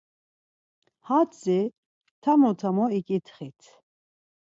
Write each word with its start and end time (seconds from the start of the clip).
Hatzi 1.07 1.57
tamo 2.23 2.49
tamo 2.59 2.85
iǩitxit. 2.97 3.61